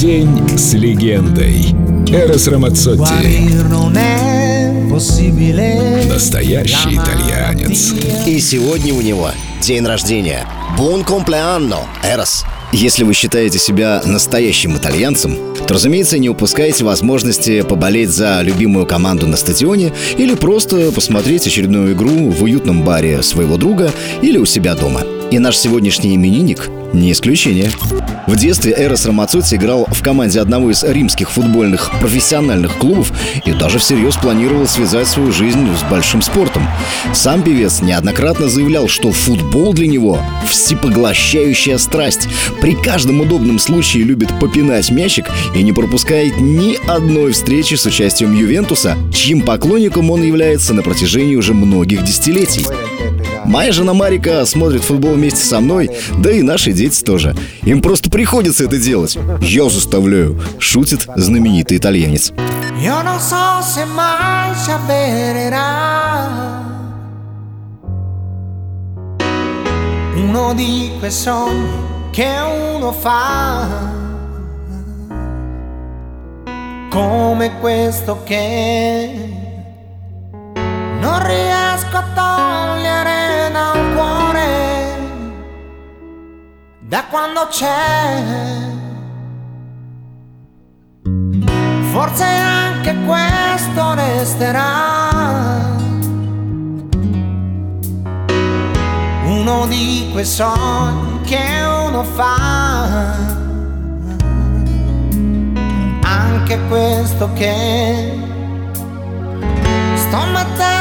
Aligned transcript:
День 0.00 0.56
с 0.56 0.74
легендой. 0.74 1.74
Эрос 2.06 2.46
Рамацотти. 2.46 3.02
Настоящий 6.08 6.94
итальянец. 6.94 7.94
И 8.24 8.38
сегодня 8.38 8.94
у 8.94 9.00
него 9.00 9.32
день 9.60 9.84
рождения. 9.84 10.46
Бон 10.76 11.02
комплеанно, 11.02 11.78
Эрос. 12.04 12.44
Если 12.72 13.02
вы 13.02 13.12
считаете 13.12 13.58
себя 13.58 14.00
настоящим 14.04 14.76
итальянцем, 14.76 15.36
то, 15.66 15.74
разумеется, 15.74 16.16
не 16.18 16.28
упускайте 16.28 16.84
возможности 16.84 17.62
поболеть 17.62 18.10
за 18.10 18.40
любимую 18.42 18.86
команду 18.86 19.26
на 19.26 19.36
стадионе 19.36 19.92
или 20.16 20.36
просто 20.36 20.92
посмотреть 20.92 21.48
очередную 21.48 21.94
игру 21.94 22.30
в 22.30 22.44
уютном 22.44 22.84
баре 22.84 23.24
своего 23.24 23.56
друга 23.56 23.90
или 24.22 24.38
у 24.38 24.44
себя 24.44 24.76
дома. 24.76 25.02
И 25.32 25.40
наш 25.40 25.58
сегодняшний 25.58 26.14
именинник 26.14 26.70
не 26.92 27.12
исключение. 27.12 27.70
В 28.26 28.36
детстве 28.36 28.74
Эрос 28.76 29.06
Рамацути 29.06 29.54
играл 29.54 29.86
в 29.90 30.02
команде 30.02 30.40
одного 30.40 30.70
из 30.70 30.84
римских 30.84 31.30
футбольных 31.30 31.90
профессиональных 32.00 32.76
клубов 32.76 33.12
и 33.44 33.52
даже 33.52 33.78
всерьез 33.78 34.16
планировал 34.16 34.66
связать 34.66 35.08
свою 35.08 35.32
жизнь 35.32 35.66
с 35.74 35.90
большим 35.90 36.20
спортом. 36.20 36.68
Сам 37.14 37.42
певец 37.42 37.80
неоднократно 37.80 38.48
заявлял, 38.48 38.88
что 38.88 39.12
футбол 39.12 39.72
для 39.72 39.86
него– 39.86 40.20
всепоглощающая 40.46 41.78
страсть. 41.78 42.28
При 42.60 42.74
каждом 42.74 43.20
удобном 43.20 43.58
случае 43.58 44.04
любит 44.04 44.28
попинать 44.38 44.90
мячик 44.90 45.26
и 45.54 45.62
не 45.62 45.72
пропускает 45.72 46.38
ни 46.38 46.76
одной 46.88 47.32
встречи 47.32 47.74
с 47.74 47.86
участием 47.86 48.34
Ювентуса, 48.34 48.96
чьим 49.12 49.42
поклонником 49.42 50.10
он 50.10 50.22
является 50.22 50.74
на 50.74 50.82
протяжении 50.82 51.36
уже 51.36 51.54
многих 51.54 52.04
десятилетий. 52.04 52.66
Моя 53.44 53.72
жена 53.72 53.94
Марика 53.94 54.44
смотрит 54.46 54.82
футбол 54.82 55.14
вместе 55.14 55.44
со 55.44 55.60
мной, 55.60 55.90
да 56.18 56.30
и 56.30 56.42
наши 56.42 56.72
дети 56.72 57.02
тоже. 57.02 57.34
Им 57.62 57.80
просто 57.80 58.10
приходится 58.10 58.64
это 58.64 58.78
делать. 58.78 59.16
Я 59.40 59.68
заставляю, 59.68 60.40
шутит 60.58 61.06
знаменитый 61.16 61.78
итальянец. 61.78 62.32
Come 76.90 77.52
questo 77.60 78.22
che 78.24 79.10
non 81.00 81.26
riesco 81.26 81.96
a 81.96 82.04
togliere 82.14 82.67
da 86.88 87.04
quando 87.10 87.46
c'è. 87.50 88.24
Forse 91.92 92.24
anche 92.24 92.96
questo 93.04 93.94
resterà. 93.94 95.10
Uno 99.24 99.66
di 99.66 100.08
quei 100.12 100.24
sogni 100.24 101.20
che 101.26 101.62
uno 101.86 102.02
fa. 102.04 103.16
Anche 106.04 106.58
questo 106.68 107.30
che 107.34 108.18
sto 109.94 110.24
mettendo 110.32 110.77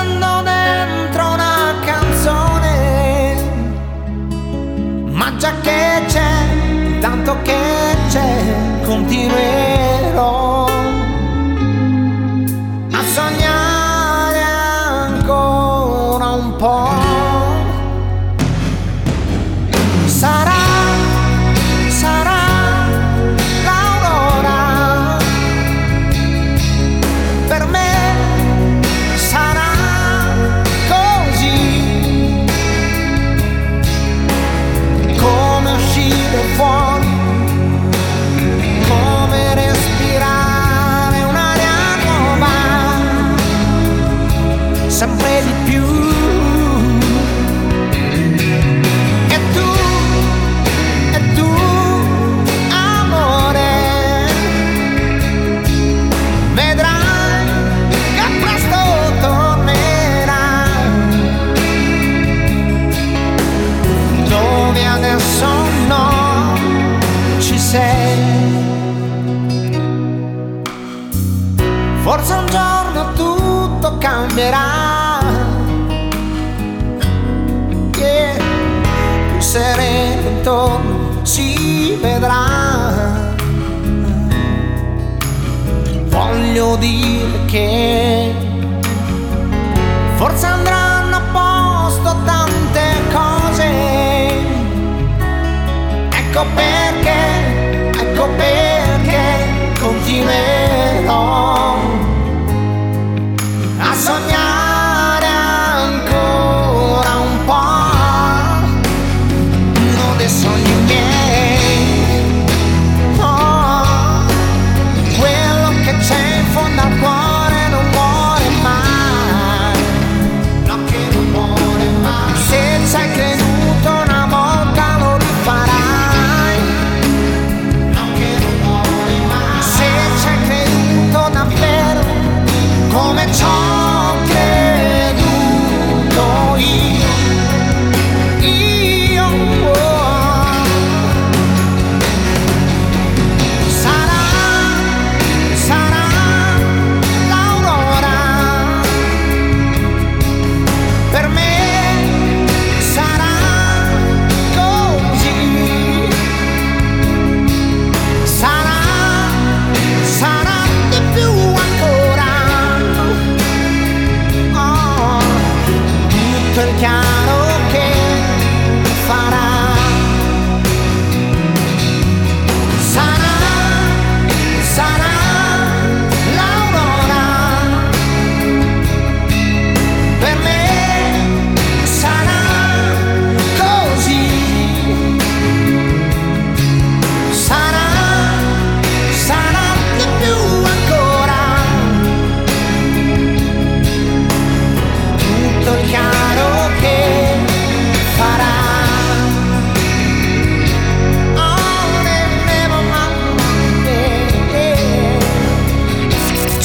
tanto 7.28 7.42
che 7.42 7.96
c'è, 8.08 8.86
continuerò 8.86 9.37
Forse 72.08 72.34
un 72.36 72.46
giorno 72.46 73.12
tutto 73.16 73.98
cambierà. 73.98 74.98
sereno 79.40 80.30
intorno 80.30 81.26
si 81.26 81.98
vedrà. 82.02 83.36
Voglio 86.06 86.78
dire 86.78 87.46
che 87.46 88.34
forse 90.16 90.46
andranno 90.46 90.87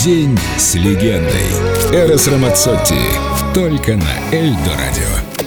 День 0.04 0.37
с 0.56 0.75
легендой. 0.75 1.46
Эрос 1.93 2.26
Рамацотти. 2.26 2.96
Только 3.54 3.94
на 3.94 4.34
Эльдо 4.34 4.72
Радио. 4.76 5.41